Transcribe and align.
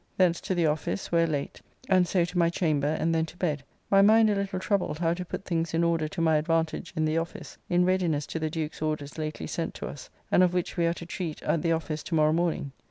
Thence 0.17 0.41
to 0.41 0.55
the 0.55 0.65
office, 0.65 1.11
where 1.11 1.27
late, 1.27 1.61
and 1.87 2.07
so 2.07 2.25
to 2.25 2.35
my 2.39 2.49
chamber 2.49 2.87
and 2.87 3.13
then 3.13 3.27
to 3.27 3.37
bed, 3.37 3.63
my 3.91 4.01
mind 4.01 4.31
a 4.31 4.35
little 4.35 4.59
troubled 4.59 4.97
how 4.97 5.13
to 5.13 5.23
put 5.23 5.45
things 5.45 5.75
in 5.75 5.83
order 5.83 6.07
to 6.07 6.19
my 6.21 6.37
advantage 6.37 6.91
in 6.95 7.05
the 7.05 7.19
office 7.19 7.59
in 7.69 7.85
readiness 7.85 8.25
to 8.25 8.39
the 8.39 8.49
Duke's 8.49 8.81
orders 8.81 9.19
lately 9.19 9.45
sent 9.45 9.75
to 9.75 9.85
us, 9.87 10.09
and 10.31 10.41
of 10.41 10.55
which 10.55 10.75
we 10.75 10.87
are 10.87 10.95
to 10.95 11.05
treat 11.05 11.43
at 11.43 11.61
the 11.61 11.71
office 11.73 12.01
to 12.01 12.15
morrow 12.15 12.33
morning. 12.33 12.71